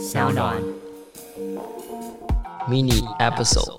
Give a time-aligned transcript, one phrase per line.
[0.00, 0.56] 小暖
[2.66, 3.78] mini episode。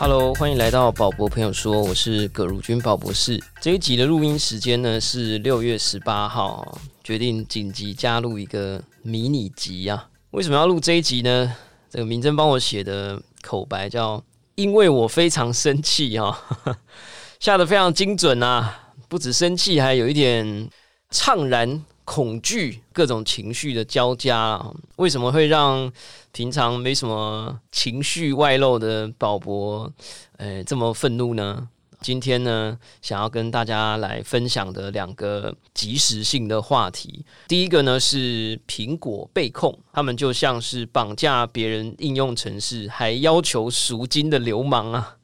[0.00, 3.40] Hello，欢迎来到宝博朋友说，我是葛如君宝博士。
[3.60, 10.08] 这一集的录音时间呢是六月十八号，决定紧急加入一个迷你集啊。
[10.32, 11.54] 为什么要录这一集呢？
[11.88, 14.20] 这个明真帮我写的口白叫
[14.56, 16.36] “因为我非常生气”哈，
[17.38, 20.68] 下的非常精准啊，不止生气，还有一点
[21.12, 21.84] 怅然。
[22.10, 25.88] 恐惧各种情绪的交加啊，为什么会让
[26.32, 29.88] 平常没什么情绪外露的宝博，
[30.36, 31.68] 呃，这么愤怒呢？
[32.00, 45.16] 今天呢，想要跟大家来分享的两个即时性的话题，第一个呢是苹果被控，他们就像是绑架别人应用程式，还要求赎金的流氓啊。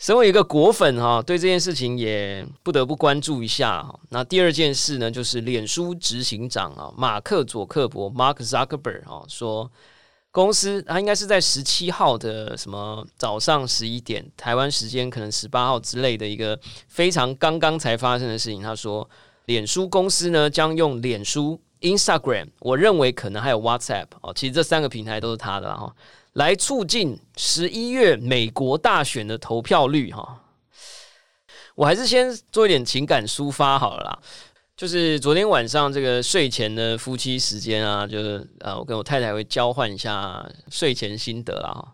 [0.00, 4.00] 身为一个果粉哈，对这件事情也不得不关注一下哈。
[4.08, 9.70] 那第二件事呢，就是脸书执行长啊，马克佐克伯 （Mark Zuckerberg） 啊，说
[10.30, 18.62] 公司他应该是在十七号的什么早上十一点，台湾时间可能十八号之类的一个非常刚刚才发生的事情。
[18.62, 19.06] 他说，
[19.44, 25.94] 脸书公司呢将用脸书、Instagram，我认为可能还有 WhatsApp 哦，其实这三个平台都是他的哈。
[26.34, 30.44] 来促进十一月美国大选的投票率哈，
[31.74, 34.18] 我还是先做一点情感抒发好了啦。
[34.76, 41.84] 就是昨天晚上这个睡前的夫妻时间啊，就是呃，我跟我太太会交换一下睡前心得啦。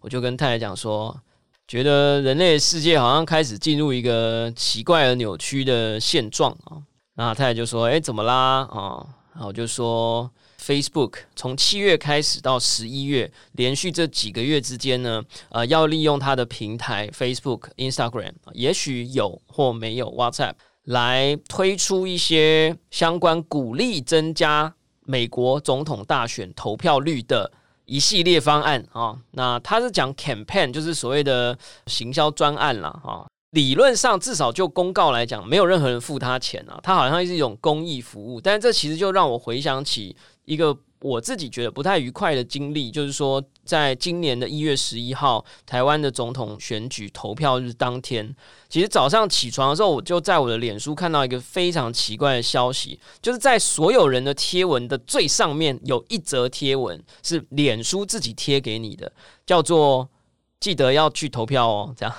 [0.00, 1.18] 我就跟太太讲说，
[1.66, 6.76] 觉得人类世界好像开始进入一个奇怪而扭曲的现状啊。
[7.14, 10.30] 那太太就说：“哎，怎么啦？”啊，然后我就说。
[10.62, 24.72] Facebook 从七月开始到十一月，连续这几个月之间呢，呃，要利用它的平台 Facebook、Instagram，也许有或没有 WhatsApp，来推出一些相关鼓励增加
[25.04, 27.50] 美国总统大选投票率的
[27.84, 29.18] 一系列方案啊。
[29.32, 33.26] 那他是讲 campaign，就是所谓的行销专案了啊。
[33.52, 38.40] 理论上，至少就公告来讲，没有任何人付他钱啊，他好像是一种公益服务。
[38.40, 40.14] 但这其实就让我回想起。
[40.44, 48.34] 一个我自己觉得不太愉快的经历，就是说，在今年的一月十一号，台湾的总统选举投票日当天，
[48.68, 59.12] 其实早上起床的时候，我就在我的脸书看到一个非常奇怪的消息，就是在所有人的贴文的最上面有一则贴文是脸书自己贴给你的，
[59.46, 60.08] 叫做
[60.58, 62.12] “记得要去投票哦”这样。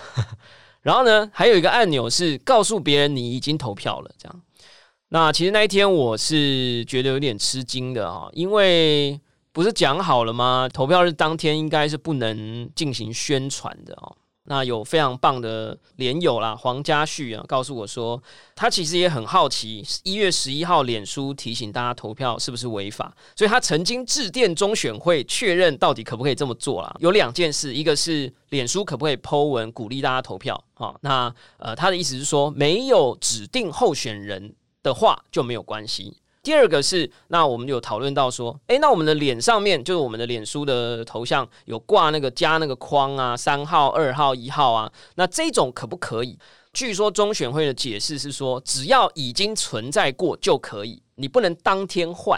[0.84, 4.42] 然后呢，还有一个按钮是告诉别人你已经投票了这样。
[5.10, 9.20] 那其实那一天我是觉得有点吃惊的哈，因为
[9.52, 10.70] 不是讲好了吗？
[10.72, 14.16] 投票日当天应该是不能进行宣传的哦。
[14.46, 18.22] 那有非常棒的连友啦，黄家旭啊，告诉我说，
[18.56, 26.96] 他其实也很好奇，一月十一号脸书提醒大家投票是不是违法，所以他曾经致电中选会确认到底可不可以这么做啦。
[27.00, 30.94] 有两件事，一个是脸书可不可以 Po 文鼓励大家投票啊？
[31.02, 34.56] 那呃，他的意思是说，没有指定候选人。
[34.84, 36.18] 的话就没有关系。
[36.44, 46.38] 第二个是，那我们有讨论到说，诶，那我们的脸上面就是我们的脸书的头像有挂那个加那个框啊，三号、二号、一号啊，那这种可不可以？
[46.74, 52.38] 据说中选会的解释是说，只要已经存在过就可以，你不能当天换。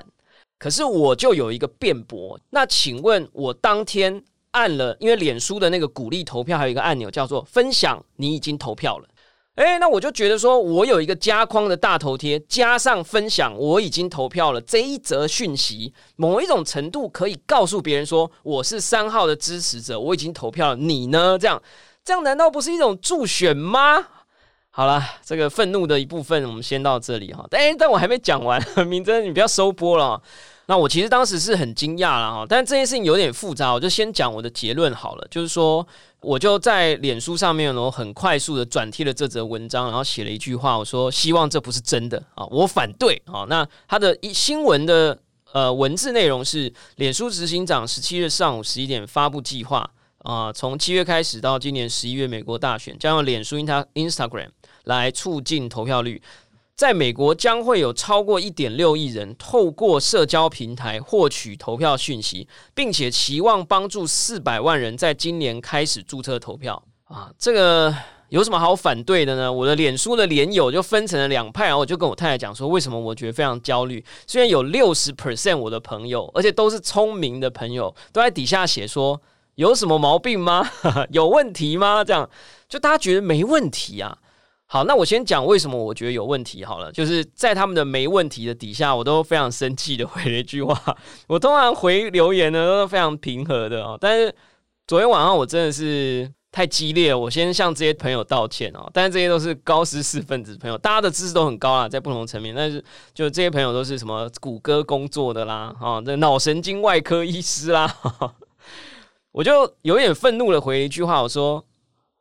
[0.60, 9.10] 可是我就有一个辩驳，那请问我当天按了，因为脸书的那个鼓励投票还有一个按钮叫做分享，你已经投票了。
[9.56, 20.76] 哎，那我就觉得说，我有一个加框的大头贴，加上分享，我已经投票了这一则讯息，某一种程度可以告诉别人说，我是三号的支持者，我已经投票了。
[20.76, 21.38] 你呢？
[21.40, 21.62] 这样，
[22.04, 24.06] 这样难道不是一种助选吗？
[24.78, 27.48] 好了，这个愤怒的一部分，我们先到这里哈。
[27.52, 30.22] 哎，但我还没讲完， 明真，你不要收播了。
[30.66, 35.26] 那我其实当时是很惊讶了哈，但这件事情有点复杂，我就先讲我的结论好了。
[35.32, 35.88] 就是说，
[36.20, 43.46] 我就在脸书上面呢，很快速的转贴了这则文章，然后写了一句话，我说希望这不是真的啊，我反对啊。
[43.48, 45.18] 那他的一新闻的
[45.54, 49.90] 呃文字内容是，脸书执行长十七日上午十一点发布计划
[50.26, 54.50] 啊，从七月开始到今年十一月美国大选，将用脸书 Insta Instagram
[54.86, 56.20] 来促进投票率。
[56.76, 67.32] 在美国将会有超过一点六亿人透过社交平台获取投票讯息，并且期望帮助四百万人在今年开始注册投票啊！
[67.38, 67.96] 这个
[68.30, 69.54] 有什么好反对的呢？
[69.54, 74.04] 我的脸书的连友就分成了两派，然后我就跟我太太讲说，为什么我觉得非常焦虑？
[74.26, 79.22] 虽然有六十 percent 我的朋友，而且都是聪明的朋友，都在底下写说
[79.56, 80.70] 有什么毛病吗？
[81.12, 82.04] 有问题吗？
[82.04, 82.30] 这样
[82.70, 84.18] 就大家觉得没问题啊。
[84.68, 90.98] 好，那我先讲为什么我觉得有问题好了，就是在他们的没问题的底下，我都非常生气的回了一句话。
[91.28, 94.34] 我通常回留言呢都是非常平和的哦，但是
[94.88, 98.90] 昨天晚上我真的是太激烈了，我先向这些朋友道歉哦。
[98.92, 107.96] 但是这些都是高知识分子朋友，大家的知识都很高啊，在不同层面，但是就这些朋友都是什么谷歌工作的啦，啊，这脑神经外科医师啦，
[109.36, 111.66] 我就有点愤怒的回一句话，我说。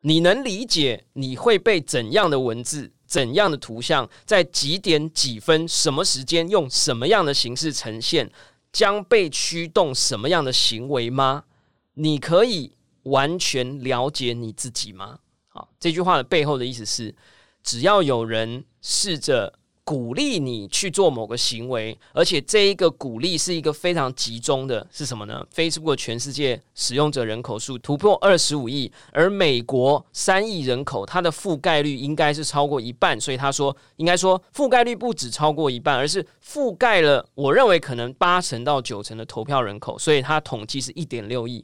[0.07, 8.31] 你能理解你会被怎样的文字、怎样的图像，在几点几分、什么时间用什么样的形式呈现，
[8.71, 11.45] 将被驱动什么样的行为吗？
[11.95, 15.21] 你可以完全了解你自己吗？
[15.49, 17.15] 好，这句话的背后的意思是，
[17.63, 19.55] 只要有人试着。
[19.85, 41.63] 鼓励你去做某个行为，而且这一个鼓励是一个非常集中的，是什么呢？Facebook 全世界使用者人口数突破二十五亿，而美国三亿人口，它的覆盖率应该是超过一半，所以他说，应该说覆盖率不止超过一半，而是覆盖了，我认为可能八成到九成的投票人口，所以他统计是一点六亿。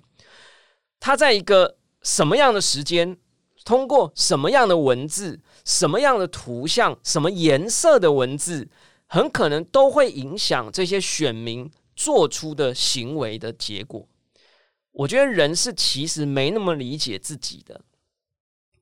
[0.98, 3.16] 他在一个什么样的时间？
[3.64, 8.68] 通过什么样的文字、什么样的图像、什么颜色的文字，
[9.06, 14.08] 很可能都会影响这些选民做出的行为的结果。
[14.92, 17.82] 我觉得人是其实没那么理解自己的。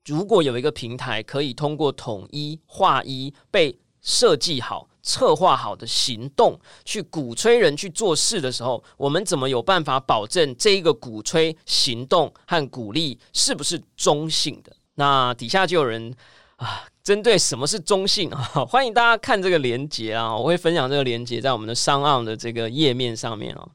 [0.05, 14.75] 如果有一个平台可以通过统一、划一、被设计好、策划好的行动，去鼓吹人去做事的时候，我们怎么有办法保证这一个鼓吹行动和鼓励是不是中性的？
[14.95, 16.13] 那底下就有人
[16.57, 23.69] 啊，针对什么是中性啊，欢迎大家看这个连接啊，我会分享这个连接在我们的商岸的这个页面上面哦。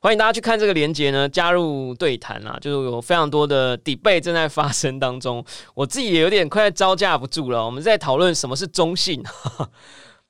[0.00, 5.44] 欢迎大家去看这个连接呢，加入对谈啊，就是有非常多的 debate 正在发生当中，
[5.74, 7.64] 我自己也有点快招架不住了。
[7.64, 9.20] 我们在讨论什么是中性，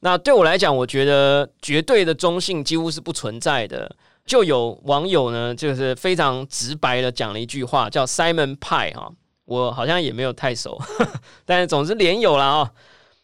[0.01, 3.97] 那对我来讲，我觉得绝对的中性几乎是不存在的。
[4.25, 9.11] 就有网友呢，就是非常直白的讲了一句话，叫 Simon Pie 哈。
[9.47, 10.79] 我好像也没有太熟，
[11.47, 12.71] 但是总之连有了啊。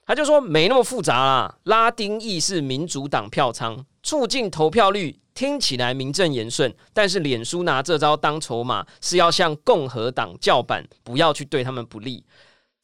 [0.07, 6.75] 他就说没那么复杂啦，拉丁裔是民主党票仓，促进投票率，听起来名正言顺。
[6.93, 12.25] 但是脸书拿这招当筹码，是要向共和党叫板，不要去对他们不利。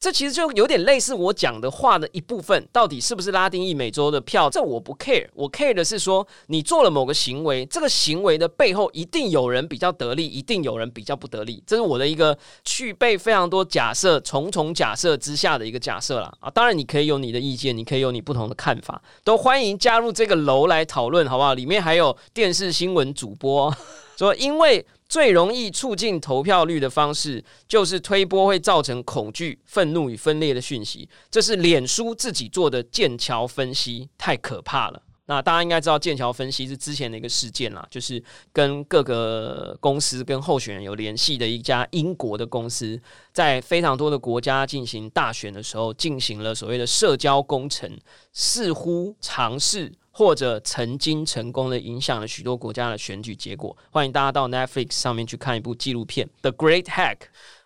[0.01, 4.49] 这其实就有点类似我讲的话的一部分，到底是不是拉丁裔美洲的票？
[4.49, 16.49] 这我不 care，我 care 的是说，你做了某个行为，这个行为的背后一定有人比较得利，一定有人比较不得利，这是我的一个具备非常多假设、重重假设之下的一个假设了啊！
[16.49, 21.53] 当然，你可以有你的意见，你可以有你不同的看法，都欢迎加入这个楼来讨论，好不好？
[21.53, 23.71] 里面还有电视新闻主播
[24.17, 24.83] 说，因为。
[25.11, 31.09] 最容易促进投票率的方式，就是推波会造成恐惧、愤怒与分裂的讯息。
[31.29, 35.03] 这是脸书自己做的剑桥分析，太可怕了。
[35.25, 38.23] 那大家应该知道，剑桥分析是之前的一个事件啦，就是
[38.53, 42.97] 跟各个公司跟候选人有联系的一家英国的公司，
[43.33, 47.99] 在非常多的国家进行大选的时候，进行了所谓的社交工程，
[48.31, 49.91] 似乎尝试。
[50.11, 53.75] 或者曾经成功的影响了许多国家的选举结果。
[53.89, 57.15] 欢迎大家到 Netflix 上面去看一部纪录片《The Great Hack》。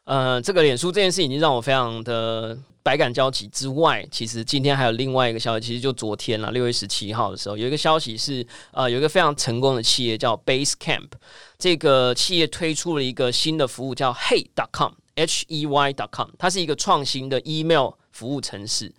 [0.06, 3.48] 呃，这个脸书这件事已经让我非常的百感交集。
[3.48, 11.10] 之外，其实今天还有另外一个消息，其实就昨天了，六月十七号的时候，有一个消息是，呃，有一个非常成功的企业叫 Basecamp，
[11.58, 18.94] 这个企业推出了一个新的服务叫 Hey.com，H E Y.com，它是一个创新的 email 服务程式。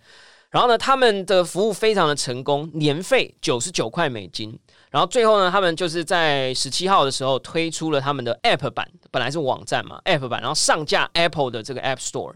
[0.49, 4.57] 然后呢，他们的服务非常的成功，年费九十九块美金。
[4.89, 12.35] 然后最后呢，他们就是在十七号的时候推出了他们的 App 版，本来是网站嘛，App 版，然后上架 Apple 的这个 App Store。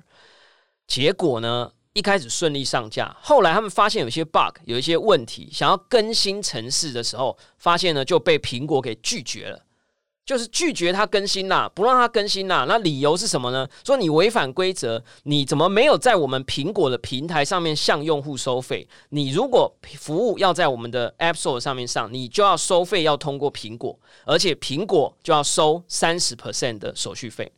[0.85, 9.63] 结果呢，一开始顺利上架，后来他们发现有一些 bug，有一些问题，想要更新城市的时候，发现呢就被苹果给拒绝了。
[10.31, 12.63] 就是拒绝它更新啦，不让它更新啦。
[12.65, 13.67] 那理由是什么呢？
[13.85, 18.87] 说你违反规则，你怎么没有在我们苹果的平台上面向用户收费？
[19.09, 19.69] 你如果
[19.99, 27.51] 服务要在我们的 App Store 上面上，你就要收费，要通过苹果，而且苹果就要收三十 percent 的手续费。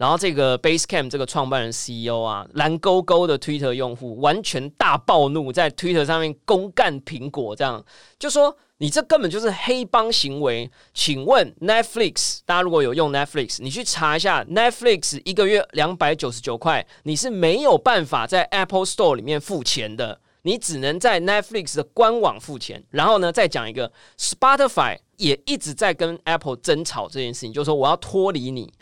[0.00, 7.84] 然后这个 Basecamp 这个创办人 CEO 啊，蓝勾勾的 Twitter 用户完全大暴怒，在 Twitter 上面公干苹果，这样
[8.18, 8.56] 就说。
[8.82, 10.70] 你这根本就是黑帮行为！
[10.94, 22.82] 请问 Netflix，大家如果有用 Netflix，你去查一下 Netflix 一个月两百九十九块，你是没有办法在 Apple Store 里面付钱的，你只能在 Netflix 的官网付钱。
[22.88, 28.72] 然后呢，再讲一个 Spotify 也一直在跟 Apple 争吵这件事情，就是说我要脱离你。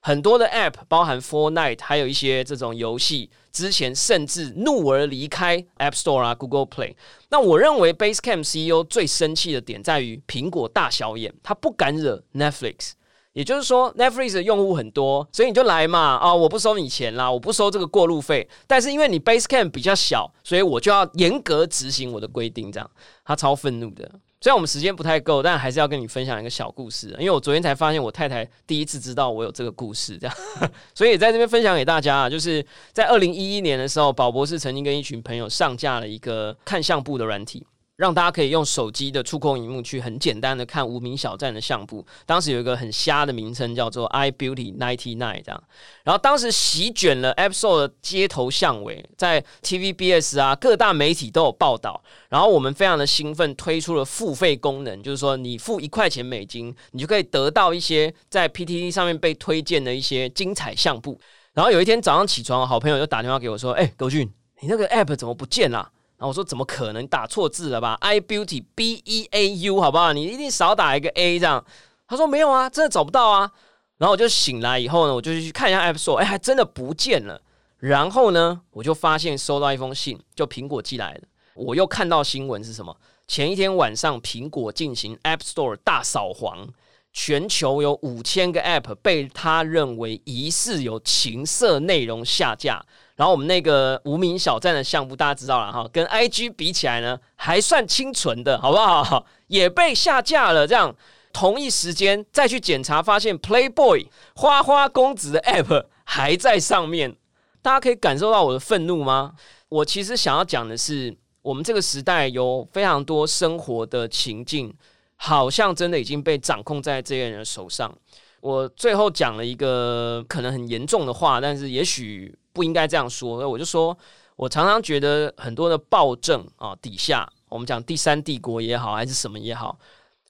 [0.00, 6.94] 很多的 App，包含 Fortnite，还有一些这种游戏，之前甚至怒而离开 App Store 啊，Google Play。
[7.28, 12.92] 那我认为 Basecamp CEO 最生气的点在于苹果大小眼，他不敢惹 Netflix。
[13.32, 16.34] 也就是说，Netflix 的用户很多，所以你就来嘛啊！
[16.34, 18.48] 我不收你钱啦，我不收这个过路费。
[18.66, 22.72] 但是因为你 Basecamp 比较小，所以我就要严格执行我的规定。
[22.72, 22.90] 这样，
[23.24, 24.10] 他超愤怒的。
[24.42, 27.08] 虽然我们时间不太够，但还是要跟你分享一个小故事。
[27.18, 30.36] 因为我昨天才发现，我太太第一次知道我有这个故事，这样，
[30.94, 32.30] 所以在这边分享给大家啊。
[32.30, 37.66] 就是在二零一一年的时候，宝博士曾经跟一群朋友上架了一个看相簿的软体。
[38.00, 42.02] 让大家可以用手机的触控荧幕去很简单的看无名小站的相簿。
[42.24, 45.62] 当时有一个很瞎的名称叫做 i Beauty Ninety Nine 这样。
[46.02, 52.02] 然后当时席卷了 App Store 的街头巷尾，在 TVBS 啊各大媒体都有报道。
[52.30, 61.20] 然后我们非常的兴奋，推出了付费功能，就是说你付一块钱美金，你就可以得到一些在 PTT 上面被推荐的一些精彩相簿。
[61.52, 65.90] 然后有一天早上起床，好朋友就打电话给我说：“哎，狗俊，你那个 App 怎么不见了？”
[66.20, 70.12] 然后我说怎么可能打错字了吧？I Beauty B E A U 好不好？
[70.12, 71.64] 你一定少打一个 A 这样。
[72.06, 73.50] 他说没有啊，真的找不到啊。
[73.96, 77.40] 然后我就醒来以后呢，我就去看一下 App Store，哎，还真的不见了。
[77.78, 81.22] 然后呢，我就发现收到一封信，就苹果寄来的。
[81.54, 82.94] 我又看到新闻是什么？
[83.26, 86.68] 前一天晚上，苹果进行 App Store 大扫黄，
[87.12, 92.84] 全球有五千个 App 被他认为疑似有情色内容下架。
[93.16, 99.26] 然后我们那个无名小站的项目，大家知道了哈，跟 IG 比起来呢，还算清纯的，好不好？
[99.48, 100.66] 也被下架了。
[100.66, 100.94] 这样
[101.32, 107.14] 同一时间再去检查，发现 Playboy 花花公子的 App 还在上面。
[107.60, 109.34] 大家可以感受到我的愤怒吗？
[109.68, 114.74] 我其实想要讲的是，我们这个时代有非常多生活的情境，
[115.22, 117.94] 好像真的已经被掌控在这些人的手上。
[118.40, 122.34] 我最后讲了一个可能很严重的话，但是也许。
[122.52, 123.96] 不应该这样说，我就说，
[124.34, 129.78] 我常常觉得很多的暴政啊底下，我们讲第三帝国也好，还是什么也好，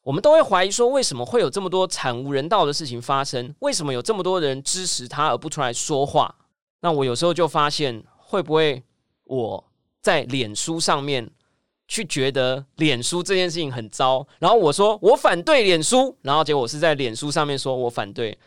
[0.02, 3.54] 我们都会怀疑说，为什么会有这么多惨无人道的事情发生？
[3.60, 6.32] 为什么有这么多人支持他而不出来说话？
[6.80, 8.84] 那我有时候就发现，会不会
[9.24, 9.64] 我
[10.02, 11.30] 在脸书上面
[11.90, 18.38] 去觉得脸书这件事情很糟，然后我说我反对脸书，然后结果我是在脸书上面说我反对。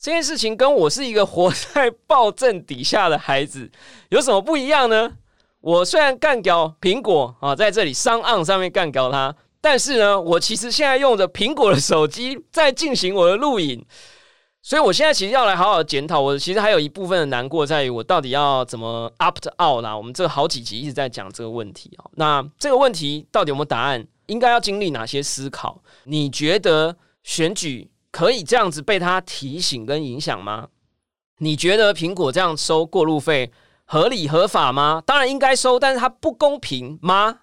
[0.00, 3.70] 这件事情跟我是一个活在暴政底下的孩子
[4.08, 5.12] 有什么不一样呢？
[5.60, 13.84] 我虽然干掉苹果啊，在这里商岸上面干掉它，但是呢，我其实现在用着苹果的手机在进行我的录影，
[14.62, 16.20] 所以我现在其实要来好好检讨。
[16.20, 19.96] 我其实还有一部分的难过在于，我到底要怎么 opt out 啦？
[19.96, 22.04] 我们这好几集一直在讲这个问题啊。
[22.16, 24.06] 那这个问题到底有没有答案？
[24.26, 25.80] 应该要经历哪些思考？
[26.04, 27.90] 你觉得选举？
[28.10, 30.68] 可以这样子被他提醒跟影响吗？
[31.38, 33.52] 你觉得苹果这样收过路费
[33.84, 35.02] 合理合法吗？
[35.06, 37.38] 当然应该收，但是它不公平吗？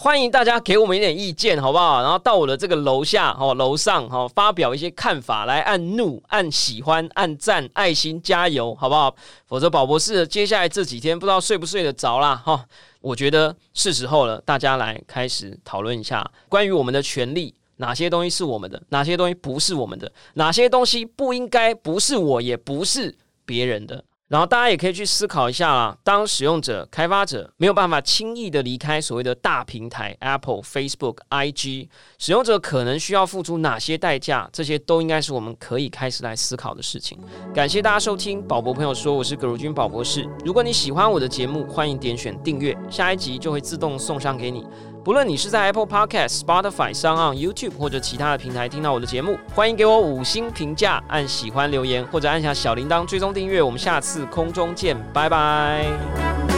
[0.00, 2.00] 欢迎大家给我们一点意见，好不好？
[2.00, 9.12] 然后到我的这个楼下哦，楼上哈，发表一些看法，来按怒、按喜欢、按赞、爱心，加油，好不好？
[9.46, 12.64] 否则宝博士接下来这几天不知道睡不睡得着啦哈。
[13.00, 17.52] 我觉得是时候了，大家来开始讨论一下关于我们的权利。
[17.78, 18.80] 哪些东西是我们的？
[18.90, 20.12] 哪些东西不是我们的？
[20.34, 23.12] 哪些东西不应该不是我，也不是
[23.44, 24.04] 别人的？
[24.28, 34.46] 然后大家也可以去思考一下啊，当使用者、开发者没有办法轻易的离开所谓的大平台 Apple、Facebook、IG，使用者可能需要付出哪些代价？
[34.52, 37.18] 这些都应该是我们可以开始来思考的事情。
[37.54, 40.28] 感谢大家收听宝博朋友说，我是葛如君宝博士。
[40.44, 44.66] 如果你喜欢我的节目，欢迎点选订阅，下一集就会自动送上给你。
[45.08, 53.62] 无论你是在 Apple Podcast、Spotify、上 on YouTube 或者其他的平台听到我的节目，欢迎给我五星评价，按喜欢留言或者按下小铃铛追踪订阅。
[53.62, 56.57] 我们下次空中见，拜拜。